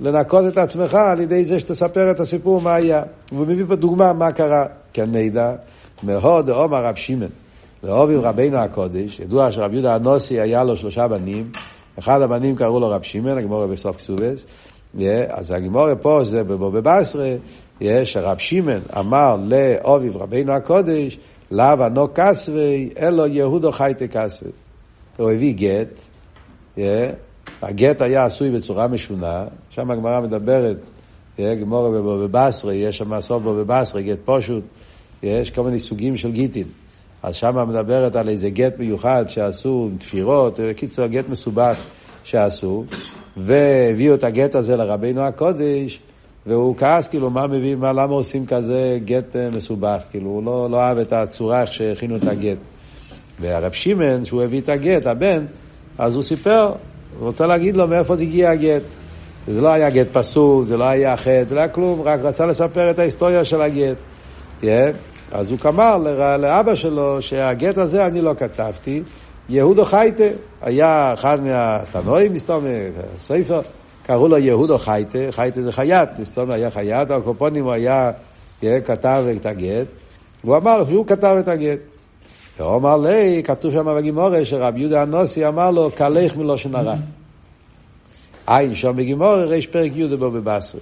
לנקות 0.00 0.44
את 0.48 0.58
עצמך 0.58 0.94
על 0.94 1.20
ידי 1.20 1.44
זה 1.44 1.60
שתספר 1.60 2.10
את 2.10 2.20
הסיפור 2.20 2.60
מה 2.60 2.74
היה. 2.74 3.02
והוא 3.32 3.46
מביא 3.46 3.64
פה 3.68 3.76
דוגמה 3.76 4.12
מה 4.12 4.32
קרה. 4.32 4.66
כן 4.92 5.10
נדע, 5.12 5.52
מהוד 6.02 6.50
עומר 6.50 6.84
רב 6.84 6.96
שמעון, 6.96 7.30
לאוביב 7.82 8.20
רבינו 8.20 8.56
הקודש, 8.56 9.20
ידוע 9.20 9.52
שרב 9.52 9.72
יהודה 9.72 9.94
הנוסי 9.94 10.40
היה 10.40 10.64
לו 10.64 10.76
שלושה 10.76 11.08
בנים, 11.08 11.50
אחד 11.98 12.22
הבנים 12.22 12.56
קראו 12.56 12.80
לו 12.80 12.90
רב 12.90 13.02
שמעון, 13.02 13.38
הגמורה 13.38 13.66
בסוף 13.66 13.96
כסובס, 13.96 14.44
אז 15.28 15.50
הגמורה 15.50 15.96
פה, 15.96 16.20
זה 16.24 16.44
בבעשרה, 16.44 17.34
שרב 18.04 18.38
שמעון 18.38 18.82
אמר 18.98 19.36
לאוביב 19.42 20.16
רבינו 20.16 20.52
הקודש, 20.52 21.18
לאו 21.50 21.82
ענו 21.82 22.14
כסווי, 22.14 22.90
אלו 22.98 23.26
יהודו 23.26 23.72
חייטה 23.72 24.06
כסווי. 24.06 24.52
הוא 25.16 25.30
הביא 25.30 25.54
גט, 25.54 26.00
הגט 27.62 28.02
היה 28.02 28.24
עשוי 28.24 28.50
בצורה 28.50 28.88
משונה, 28.88 29.44
שם 29.70 29.90
הגמרא 29.90 30.20
מדברת, 30.20 30.76
גמורה 31.40 31.90
בבסרה, 31.90 32.74
יש 32.74 32.98
שם 32.98 33.14
מסור 33.14 33.38
בו 33.38 33.54
בבסרה, 33.54 34.00
גט 34.00 34.18
פושוט, 34.24 34.64
יש 35.22 35.50
כל 35.50 35.62
מיני 35.62 35.78
סוגים 35.78 36.16
של 36.16 36.30
גיטין. 36.30 36.66
אז 37.22 37.34
שם 37.34 37.68
מדברת 37.68 38.16
על 38.16 38.28
איזה 38.28 38.50
גט 38.50 38.78
מיוחד 38.78 39.24
שעשו 39.28 39.88
עם 39.90 39.98
תפירות, 39.98 40.60
קיצר 40.76 41.06
גט 41.06 41.28
מסובך 41.28 41.86
שעשו, 42.24 42.84
והביאו 43.36 44.14
את 44.14 44.24
הגט 44.24 44.54
הזה 44.54 44.76
לרבינו 44.76 45.22
הקודש, 45.22 46.00
והוא 46.46 46.76
כעס, 46.76 47.08
כאילו, 47.08 47.30
מה 47.30 47.46
מביא, 47.46 47.76
מה, 47.76 47.92
למה 47.92 48.12
עושים 48.12 48.46
כזה 48.46 48.98
גט 49.04 49.36
אה, 49.36 49.48
מסובך? 49.56 49.98
כאילו, 50.10 50.30
הוא 50.30 50.44
לא, 50.44 50.70
לא 50.70 50.80
אהב 50.80 50.98
את 50.98 51.12
הצורה 51.12 51.62
איך 51.62 51.72
שהכינו 51.72 52.16
את 52.16 52.24
הגט. 52.24 52.58
והרב 53.40 53.72
שמעון, 53.72 54.24
שהוא 54.24 54.42
הביא 54.42 54.60
את 54.60 54.68
הגט, 54.68 55.06
הבן, 55.06 55.44
אז 55.98 56.14
הוא 56.14 56.22
סיפר, 56.22 56.66
הוא 57.18 57.26
רוצה 57.26 57.46
להגיד 57.46 57.76
לו 57.76 57.88
מאיפה 57.88 58.16
זה 58.16 58.22
הגיע 58.22 58.50
הגט. 58.50 58.82
זה 59.46 59.60
לא 59.60 59.68
היה 59.68 59.90
גט 59.90 60.06
פסול, 60.12 60.64
זה 60.64 60.76
לא 60.76 60.84
היה 60.84 61.16
חטא, 61.16 61.44
זה 61.48 61.54
לא 61.54 61.60
היה 61.60 61.68
כלום, 61.68 62.02
רק 62.02 62.20
רצה 62.22 62.46
לספר 62.46 62.90
את 62.90 62.98
ההיסטוריה 62.98 63.44
של 63.44 63.62
הגט. 63.62 63.96
Yeah. 64.62 64.64
אז 65.32 65.50
הוא 65.50 65.58
אמר 65.64 65.96
לאבא 66.38 66.74
שלו 66.74 67.22
שהגט 67.22 67.78
הזה 67.78 68.06
אני 68.06 68.20
לא 68.20 68.34
כתבתי, 68.38 69.02
יהודו 69.50 69.84
חייטה, 69.84 70.24
היה 70.62 71.14
אחד 71.14 71.42
מהתנועים, 71.42 72.32
מסתום, 72.32 72.64
ספר, 73.18 73.60
קראו 74.06 74.28
לו 74.28 74.38
יהודו 74.38 74.78
חייטה, 74.78 75.18
חייטה 75.30 75.62
זה 75.62 75.72
חייט, 75.72 76.08
מסתום 76.18 76.50
היה 76.50 76.70
חייט, 76.70 77.10
אבל 77.10 77.22
קופונים 77.22 77.64
הוא 77.64 77.72
היה, 77.72 78.10
yeah, 78.62 78.64
כתב 78.84 79.24
את 79.36 79.46
הגט, 79.46 79.86
והוא 80.44 80.56
אמר 80.56 80.84
שהוא 80.88 81.06
כתב 81.06 81.36
את 81.40 81.48
הגט. 81.48 81.78
הוא 82.58 82.76
אמר 82.76 82.96
לי, 82.96 83.42
כתוב 83.44 83.72
שם 83.72 83.96
בגימורה 83.96 84.44
שרבי 84.44 84.80
יהודה 84.80 85.02
הנוסי 85.02 85.46
אמר 85.48 85.70
לו, 85.70 85.90
קלך 85.94 86.36
מלושן 86.36 86.74
הרע. 86.74 86.94
עין 88.46 88.74
שום 88.74 88.96
בגימורה, 88.96 89.44
ריש 89.44 89.66
פרק 89.66 89.92
יהודה 89.94 90.16
בו 90.16 90.30
בבשרי. 90.30 90.80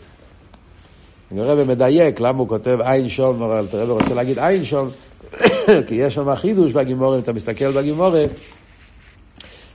הרב 1.37 1.64
מדייק 1.64 2.20
למה 2.20 2.38
הוא 2.38 2.48
כותב 2.48 2.78
עין 2.80 3.08
שום, 3.08 3.42
אבל 3.42 3.66
הרב 3.72 3.90
רוצה 3.90 4.14
להגיד 4.14 4.38
עין 4.38 4.64
שום, 4.64 4.88
כי 5.88 5.94
יש 5.94 6.14
שם 6.14 6.34
חידוש 6.34 6.72
בגימורה, 6.72 7.16
אם 7.16 7.22
אתה 7.22 7.32
מסתכל 7.32 7.70
בגימורה, 7.70 8.25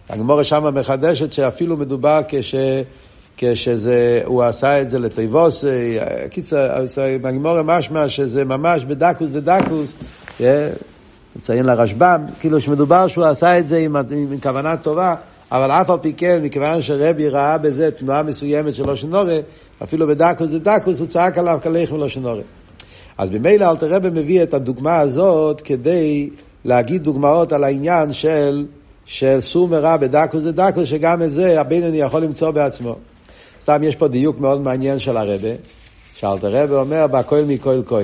הגימורה 0.10 0.44
שם 0.44 0.76
מחדשת 0.76 1.32
שאפילו 1.32 1.78
מדובר 1.78 2.20
כש... 2.28 2.56
כשזה, 3.38 4.22
הוא 4.26 4.44
עשה 4.44 4.82
את 4.82 4.90
זה 4.90 5.00
לטייבוס, 5.00 5.66
קיצר, 6.30 6.86
בגימורה 7.22 7.64
משמע 7.64 8.10
שזה 8.10 8.46
ממש 8.46 8.84
בדקוס 8.84 9.30
ודקוס, 9.32 9.94
מציין 11.36 11.66
לרשב"ם, 11.66 12.26
כאילו 12.40 12.62
שמדובר 12.62 13.08
שהוא 13.08 13.26
עשה 13.26 13.60
את 13.60 13.68
זה 13.68 13.78
עם, 13.78 13.96
עם 13.96 14.40
כוונה 14.44 14.78
טובה, 14.78 15.16
אבל 15.52 15.72
אף 15.72 15.90
על 15.90 15.98
פי 16.02 16.14
כן, 16.14 16.40
מכיוון 16.44 16.82
שרבי 16.82 17.30
ראה 17.30 17.58
בזה 17.58 17.92
תנועה 17.92 18.24
מסוימת 18.24 18.76
של 18.76 18.86
לושנורי, 18.86 19.42
אפילו 19.84 20.08
בדקוס 20.08 20.50
דקוס 20.50 21.00
הוא 21.00 21.08
צעק 21.08 21.38
עליו 21.38 21.60
כלך 21.64 21.92
מלושנורי. 21.92 22.44
אז 23.18 23.30
ממילא 23.30 23.70
אלתר 23.70 23.94
רבי 23.94 24.10
מביא 24.10 24.44
את 24.44 24.54
הדוגמה 24.54 25.00
הזאת 25.00 25.62
כדי 25.62 26.30
להגיד 26.66 27.04
דוגמאות 27.04 27.54
על 27.54 27.64
העניין 27.64 28.14
של, 28.14 28.66
של 29.06 29.42
סור 29.42 29.68
מרע 29.68 29.98
בדקוס 29.98 30.44
דקוס, 30.44 30.90
שגם 30.90 31.22
את 31.22 31.32
זה 31.32 31.62
הבינוני 31.62 31.98
יכול 31.98 32.24
למצוא 32.24 32.52
בעצמו. 32.52 32.96
סתם 33.62 33.84
יש 33.84 33.96
פה 33.96 34.08
דיוק 34.08 34.40
מאוד 34.40 34.62
מעניין 34.62 35.00
של 35.00 35.18
הרבי, 35.18 35.54
שאלתר 36.16 36.64
רבי 36.64 36.74
אומר, 36.74 37.08
בהכל 37.08 37.42
מכל 37.48 37.82
כל. 37.86 38.04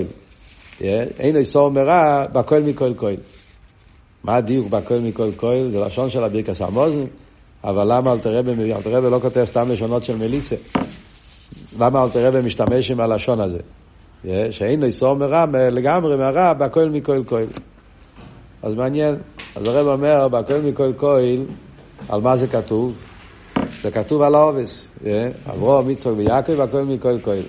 אין 1.20 1.36
איסור 1.36 1.70
מרע, 1.72 2.26
בהכל 2.32 2.60
מכל 2.60 2.94
כל. 2.96 3.14
מה 4.24 4.36
הדיוק 4.36 4.68
בהכל 4.68 5.00
מכל 5.00 5.30
כל? 5.36 5.64
זה 5.72 5.80
לשון 5.80 6.10
של 6.10 6.24
הברכס 6.24 6.62
המוזן. 6.62 7.06
אבל 7.64 7.98
למה 7.98 8.16
מביא? 8.46 8.76
אלתרבה 8.76 9.10
לא 9.10 9.20
כותב 9.22 9.46
סתם 9.46 9.72
לשונות 9.72 10.04
של 10.04 10.18
מליצה. 10.18 10.56
למה 11.80 12.04
אלתרבה 12.04 12.42
משתמש 12.42 12.92
עם 12.92 13.00
הלשון 13.00 13.40
הזה? 13.40 13.60
שאין 14.52 14.80
לו 14.80 14.86
איסור 14.86 15.14
מרע 15.14 15.46
לגמרי 15.52 16.18
מהרע 16.18 16.54
בהכל 16.54 16.90
מכל 16.90 17.24
כל. 17.26 17.44
אז 18.64 18.76
מעניין. 18.76 19.16
אז 19.56 19.68
הרב 19.68 19.88
אומר 19.88 20.28
בהכל 20.28 20.62
מכל 20.62 20.94
כל, 20.94 21.20
על 22.10 22.22
מה 22.22 22.38
זה 22.38 22.48
כתוב? 22.48 22.94
זה 23.84 23.92
כתוב 23.92 24.22
על 24.22 24.36
העובס. 24.36 24.90
אברום, 25.50 25.90
יצחוק 25.90 26.14
ויעקב, 26.18 26.62
הכל 26.62 26.84
מכל 26.84 27.18
כהל. 27.24 27.44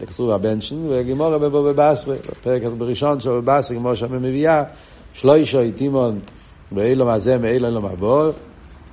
זה 0.00 0.06
כתוב 0.06 0.30
הבנשן, 0.30 0.76
וגימורה 0.88 1.38
בבבסרה, 1.38 2.14
בפרק 2.30 2.62
בראשון 2.78 3.20
של 3.20 3.30
בבסרה, 3.30 3.78
כמו 3.78 3.96
שם 3.96 4.22
מביאה, 4.22 4.62
שלוישו 5.14 5.60
איתימון, 5.60 6.18
באילו 6.72 7.06
מה 7.06 7.18
זה, 7.18 7.38
מאילו 7.38 7.70
לא 7.70 7.82
מבור, 7.82 8.30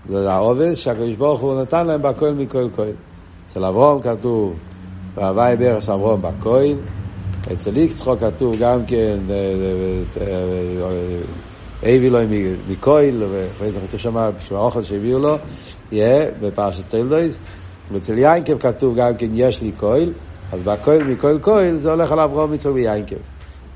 זה 0.10 0.32
העובס 0.32 0.78
שהקדוש 0.78 1.14
ברוך 1.14 1.42
הוא 1.42 1.62
נתן 1.62 1.88
להם 1.88 2.02
בכל 2.02 2.32
מכל 2.32 2.68
כהל. 2.76 2.94
אצל 3.48 3.66
אברום 3.66 4.02
כתוב, 4.02 4.54
והווי 5.16 5.56
ברס 5.56 5.90
אברום 5.90 6.22
בכהל, 6.22 6.76
אצל 7.54 7.78
יצחוק 7.78 8.20
כתוב 8.20 8.56
גם 8.60 8.86
כן, 8.86 9.20
הביא 11.86 12.10
לו 12.10 12.20
מכויל, 12.70 13.24
ואחרי 13.32 13.72
זה 13.72 13.80
כתוב 13.88 14.00
שם, 14.00 14.18
האוכל 14.52 14.84
שהביאו 14.84 15.20
לו, 15.20 15.38
בפרשת 16.42 16.90
תלדויז, 16.90 17.38
ואצל 17.92 18.18
יינקב 18.18 18.58
כתוב 18.58 18.96
גם 18.96 19.18
כן, 19.18 19.30
יש 19.34 19.62
לי 19.62 19.72
כויל, 19.78 20.13
אז 20.54 20.62
בכויל 20.63 21.04
מכויל 21.04 21.40
כויל 21.40 21.75
זה 21.75 21.90
הולך 21.92 22.12
על 22.12 22.20
אברום 22.20 22.52
מצווה 22.52 22.74
ויינקב. 22.74 23.16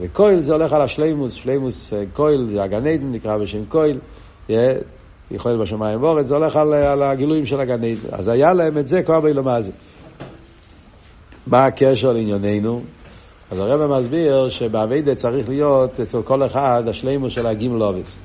וכויל 0.02 0.40
זה 0.40 0.54
הולך 0.54 0.74
על 0.74 0.82
השלימוס, 0.82 1.34
שלימוס 1.34 1.94
כויל 2.14 2.48
זה 2.48 2.64
הגן 2.64 2.88
עדן, 2.88 3.12
נקרא 3.12 3.38
בשם 3.38 3.66
כויל, 3.70 4.00
יכול 5.32 5.58
בשמיים 5.58 6.04
ואורץ, 6.04 6.26
זה 6.26 6.36
הולך 6.36 6.56
על, 6.56 6.74
על 6.74 7.04
הגילויים 7.04 7.46
של 7.46 7.60
הגן 7.60 7.84
עדן. 7.84 7.96
אז 8.12 8.28
היה 8.28 8.54
להם 8.54 8.78
את 8.78 8.88
זה 8.88 9.04
כבר 9.04 9.20
באילומה 9.20 9.62
זה. 9.62 9.72
מה 11.48 11.66
הקשר 11.66 12.12
לענייננו? 12.12 12.82
אז 13.52 13.60
הרב 13.60 14.00
מסביר 14.00 14.50
שבאביידה 14.50 15.16
צריך 15.16 15.50
להיות 15.50 16.00
אצל 16.00 16.22
כל 16.22 16.46
אחד 16.46 16.84
השלימוס 16.88 17.34
של 17.34 17.46
הגימל 17.46 17.84
אובס. 17.84 18.18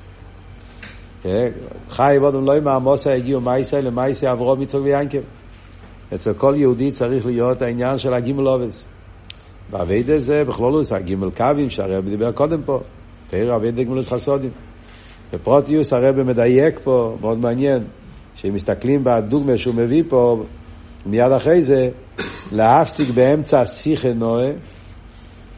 חי 1.89 2.17
ועודם 2.21 2.45
לא 2.45 2.53
עם 2.53 2.67
העמוסה 2.67 3.13
הגיעו 3.13 3.41
מייסה 3.41 3.81
למייסה 3.81 4.31
עברו 4.31 4.55
מצוג 4.55 4.83
ויינקב. 4.83 5.19
אצל 6.15 6.33
כל 6.33 6.53
יהודי 6.57 6.91
צריך 6.91 7.25
להיות 7.25 7.61
העניין 7.61 7.97
של 7.97 8.13
הגימל 8.13 8.47
אובס. 8.47 8.87
באביידה 9.71 10.19
זה 10.19 10.43
בכלולוס 10.43 10.91
הגימל 10.91 11.31
קווים 11.31 11.69
שהרב 11.69 12.05
דיבר 12.09 12.31
קודם 12.31 12.61
פה. 12.63 12.81
תראה 13.27 13.55
אביידה 13.55 13.83
גמלות 13.83 14.05
חסודים. 14.05 14.51
בפרוטיוס 15.33 15.93
הרב 15.93 16.23
מדייק 16.23 16.79
פה, 16.83 17.17
מאוד 17.21 17.37
מעניין, 17.37 17.83
שאם 18.35 18.53
מסתכלים 18.53 19.03
בדוגמה 19.03 19.57
שהוא 19.57 19.75
מביא 19.75 20.03
פה, 20.07 20.43
מיד 21.05 21.31
אחרי 21.31 21.63
זה, 21.63 21.89
להפסיק 22.51 23.09
באמצע 23.09 23.65
שיחה 23.65 24.13
נועה, 24.13 24.49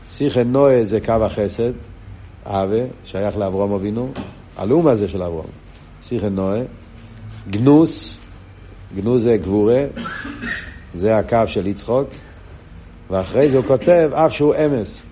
שיחה 0.07 0.43
נועה 0.43 0.83
זה 0.83 0.99
קו 0.99 1.13
החסד, 1.21 1.71
אבה, 2.45 2.83
שייך 3.03 3.37
לאברום 3.37 3.73
אבינו, 3.73 4.11
הלאום 4.57 4.87
הזה 4.87 5.07
של 5.07 5.23
אברום, 5.23 5.45
שיחה 6.01 6.29
נועה, 6.29 6.61
גנוס, 7.49 8.17
גנוס 8.95 9.21
זה 9.21 9.37
גבורה, 9.37 9.85
זה 10.93 11.17
הקו 11.17 11.37
של 11.45 11.67
יצחוק, 11.67 12.09
ואחרי 13.09 13.49
זה 13.49 13.57
הוא 13.57 13.65
כותב, 13.65 14.09
אף 14.13 14.33
שהוא 14.33 14.55
אמס. 14.55 15.03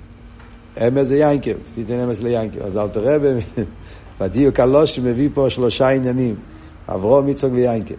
אמס 0.87 1.07
זה 1.07 1.17
יינקב, 1.17 1.53
תיתן 1.75 1.99
אמס 1.99 2.21
ליינקב. 2.21 2.61
אז 2.61 2.77
אל 2.77 2.89
תראה, 2.89 3.17
בדיוק 4.19 4.59
הלוש 4.59 4.99
מביא 4.99 5.29
פה 5.33 5.49
שלושה 5.49 5.89
עניינים, 5.89 6.35
אברום, 6.89 7.29
יצחוק 7.29 7.51
ויינקב. 7.53 7.95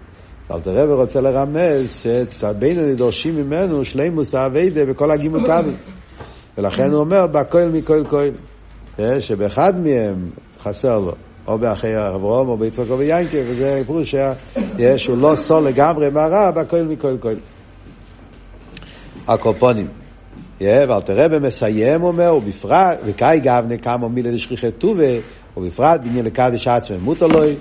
אל 0.51 0.61
תראה 0.61 0.95
ורוצה 0.95 1.21
לרמז 1.21 2.03
שצבינו 2.03 2.95
דורשים 2.97 3.37
ממנו 3.37 3.85
שלימוס 3.85 4.35
האביידה 4.35 4.87
בכל 4.87 5.11
הגימול 5.11 5.47
קווים. 5.47 5.77
ולכן 6.59 6.91
הוא 6.91 7.01
אומר, 7.01 7.27
בכל 7.27 7.65
מכל 7.73 8.05
כל. 8.09 8.25
שבאחד 9.21 9.81
מהם 9.81 10.31
חסר 10.63 10.99
לו, 10.99 11.13
או 11.47 11.59
באחי 11.59 11.97
אברום 11.97 12.49
או 12.49 12.57
ביצחוק 12.57 12.87
או 12.91 12.97
ביינקב, 12.97 13.39
וזה 13.47 13.83
פירוש 13.87 14.15
שהוא 14.97 15.17
לא 15.19 15.33
סול 15.37 15.65
לגמרי 15.65 16.11
מהרע, 16.11 16.51
בכל 16.51 16.83
מכל 16.83 17.17
כל. 17.21 17.35
הקופונים. 19.29 19.87
ואל 20.61 21.01
תראה 21.01 21.29
במסיים 21.29 22.03
אומר, 22.03 22.35
ובפרט, 22.37 22.99
וקאי 23.05 23.41
גבנה 23.41 23.77
כמה 23.77 24.09
מילה 24.09 24.31
לשכיחי 24.31 24.71
טובה, 24.71 25.13
ובפרט 25.57 26.01
בעניין 26.01 26.25
לקדש 26.25 26.69
עצמם 26.69 27.01
מותר 27.01 27.27
לוי, 27.27 27.55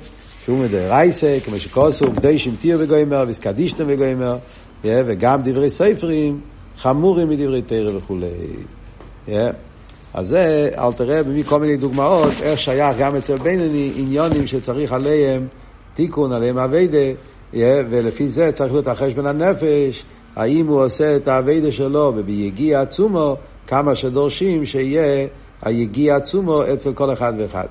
שהוא 0.45 0.59
מדרייסה, 0.59 1.37
כמו 1.45 1.59
שכוסו, 1.59 2.05
קדושים 2.15 2.55
תיר 2.59 2.77
וגוימר, 2.81 3.25
וסקדישתם 3.27 3.83
וגוימר, 3.87 4.37
וגם 4.83 5.41
דברי 5.43 5.69
ספרים 5.69 6.39
חמורים 6.77 7.29
מדברי 7.29 7.61
תרא 7.61 7.97
וכולי. 7.97 8.27
אז 10.13 10.27
זה, 10.27 10.69
אל 10.77 10.93
תראה 10.93 11.23
במי 11.23 11.43
כל 11.43 11.59
מיני 11.59 11.77
דוגמאות, 11.77 12.33
איך 12.41 12.59
שייך 12.59 12.97
גם 12.97 13.15
אצל 13.15 13.35
בינוני 13.35 13.93
עניונים 13.95 14.47
שצריך 14.47 14.93
עליהם 14.93 15.47
תיקון, 15.93 16.31
עליהם 16.31 16.57
אביידה, 16.57 16.97
ולפי 17.89 18.27
זה 18.27 18.51
צריך 18.51 18.71
להיות 18.73 18.87
החשבון 18.87 19.25
הנפש, 19.25 20.05
האם 20.35 20.67
הוא 20.67 20.83
עושה 20.85 21.15
את 21.15 21.27
האביידה 21.27 21.71
שלו 21.71 22.13
וביגיע 22.15 22.81
עצומו, 22.81 23.37
כמה 23.67 23.95
שדורשים 23.95 24.65
שיהיה 24.65 25.27
היגיע 25.61 26.15
עצומו 26.15 26.63
אצל 26.73 26.93
כל 26.93 27.13
אחד 27.13 27.33
ואחד. 27.39 27.67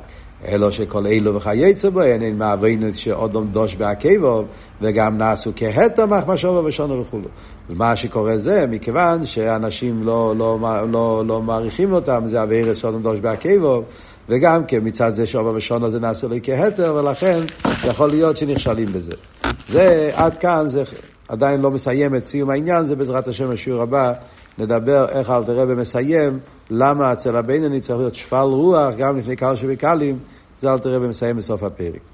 אלו 0.49 0.73
שכל 0.73 1.07
אלו 1.07 1.35
וכייצא 1.35 1.91
בו, 1.91 2.03
אין 2.03 2.39
מעווינות 2.39 2.95
שאודום 2.95 3.47
דוש 3.47 3.75
בעקבו, 3.75 4.45
וגם 4.81 5.19
נעשו 5.19 5.53
כהתר 5.57 6.07
מחמשובו 6.07 6.65
ושונו 6.65 7.01
וכולו. 7.01 7.29
ומה 7.71 7.97
שקורה 7.97 8.37
זה, 8.37 8.67
מכיוון 8.67 9.25
שאנשים 9.25 10.03
לא, 10.03 10.35
לא, 10.39 10.59
לא, 10.91 11.23
לא 11.27 11.43
מעריכים 11.43 11.93
אותם, 11.93 12.23
זה 12.27 12.43
אבירס 12.43 12.77
שאודום 12.77 13.03
דוש 13.03 13.21
בעקבו, 13.21 13.83
וגם 14.29 14.65
כן 14.65 14.79
מצד 14.83 15.11
זה 15.11 15.27
שובה 15.27 15.51
ושונו 15.51 15.91
זה 15.91 16.01
נעשה 16.01 16.29
לי 16.29 16.41
כהתר, 16.43 16.95
ולכן 16.95 17.41
יכול 17.85 18.11
להיות 18.11 18.37
שנכשלים 18.37 18.87
בזה. 18.93 19.13
זה, 19.69 20.11
עד 20.15 20.39
כאן, 20.39 20.69
זה 20.69 20.85
עדיין 21.29 21.61
לא 21.61 21.71
מסיים 21.71 22.15
את 22.15 22.25
סיום 22.25 22.51
העניין, 22.51 22.85
זה 22.85 22.97
בעזרת 22.97 23.29
השם 23.29 23.51
השיעור 23.51 23.83
הבא. 23.83 24.13
נדבר 24.59 25.09
איך 25.09 25.31
אלתר 25.31 25.59
רבי 25.59 25.75
מסיים, 25.75 26.39
למה 26.75 27.13
אצל 27.13 27.37
הבינוני 27.37 27.81
צריך 27.81 27.99
להיות 27.99 28.15
שפל 28.15 28.37
רוח 28.37 28.95
גם 28.99 29.19
לפני 29.19 29.37
קל 29.37 29.57
שבקלים, 29.57 30.19
זה 30.59 30.73
אלתר 30.73 30.95
רבי 30.95 31.09
מסיים 31.09 31.37
בסוף 31.37 31.63
הפרק. 31.63 32.12